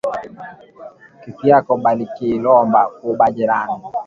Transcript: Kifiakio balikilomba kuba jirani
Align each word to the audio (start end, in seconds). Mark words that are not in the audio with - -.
Kifiakio 1.23 1.73
balikilomba 1.83 2.81
kuba 2.99 3.25
jirani 3.35 3.73